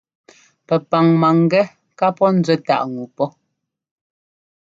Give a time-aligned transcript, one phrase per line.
[0.67, 1.63] Pɛpaŋ mangɛ́
[1.97, 3.29] ká pɔ́ nzuɛ táʼ ŋu pɔ́.